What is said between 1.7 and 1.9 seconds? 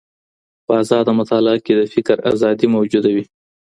د